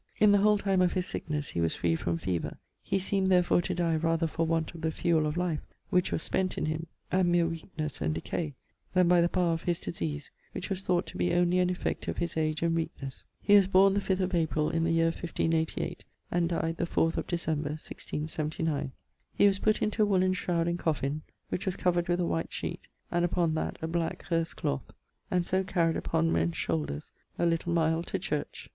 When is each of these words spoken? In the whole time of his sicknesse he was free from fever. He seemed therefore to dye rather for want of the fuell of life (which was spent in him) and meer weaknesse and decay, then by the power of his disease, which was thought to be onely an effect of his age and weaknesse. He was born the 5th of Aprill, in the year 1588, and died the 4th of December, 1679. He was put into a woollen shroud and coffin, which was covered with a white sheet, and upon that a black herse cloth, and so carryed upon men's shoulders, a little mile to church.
In 0.17 0.31
the 0.31 0.39
whole 0.39 0.57
time 0.57 0.81
of 0.81 0.93
his 0.93 1.05
sicknesse 1.05 1.49
he 1.49 1.61
was 1.61 1.75
free 1.75 1.95
from 1.95 2.17
fever. 2.17 2.57
He 2.81 2.97
seemed 2.97 3.27
therefore 3.31 3.61
to 3.61 3.75
dye 3.75 3.97
rather 3.97 4.25
for 4.25 4.47
want 4.47 4.73
of 4.73 4.81
the 4.81 4.91
fuell 4.91 5.27
of 5.27 5.37
life 5.37 5.59
(which 5.91 6.11
was 6.11 6.23
spent 6.23 6.57
in 6.57 6.65
him) 6.65 6.87
and 7.11 7.31
meer 7.31 7.45
weaknesse 7.45 8.01
and 8.01 8.15
decay, 8.15 8.55
then 8.95 9.07
by 9.07 9.21
the 9.21 9.29
power 9.29 9.53
of 9.53 9.61
his 9.61 9.79
disease, 9.79 10.31
which 10.53 10.71
was 10.71 10.81
thought 10.81 11.05
to 11.05 11.17
be 11.19 11.31
onely 11.31 11.59
an 11.59 11.69
effect 11.69 12.07
of 12.07 12.17
his 12.17 12.35
age 12.35 12.63
and 12.63 12.73
weaknesse. 12.75 13.25
He 13.43 13.55
was 13.55 13.67
born 13.67 13.93
the 13.93 13.99
5th 13.99 14.21
of 14.21 14.31
Aprill, 14.31 14.73
in 14.73 14.85
the 14.85 14.91
year 14.91 15.05
1588, 15.11 16.03
and 16.31 16.49
died 16.49 16.77
the 16.77 16.87
4th 16.87 17.17
of 17.17 17.27
December, 17.27 17.69
1679. 17.77 18.93
He 19.35 19.45
was 19.45 19.59
put 19.59 19.83
into 19.83 20.01
a 20.01 20.05
woollen 20.07 20.33
shroud 20.33 20.67
and 20.67 20.79
coffin, 20.79 21.21
which 21.49 21.67
was 21.67 21.75
covered 21.77 22.07
with 22.07 22.19
a 22.19 22.25
white 22.25 22.51
sheet, 22.51 22.87
and 23.11 23.23
upon 23.23 23.53
that 23.53 23.77
a 23.83 23.87
black 23.87 24.23
herse 24.29 24.55
cloth, 24.55 24.93
and 25.29 25.45
so 25.45 25.63
carryed 25.63 25.95
upon 25.95 26.31
men's 26.31 26.57
shoulders, 26.57 27.11
a 27.37 27.45
little 27.45 27.71
mile 27.71 28.01
to 28.01 28.17
church. 28.17 28.67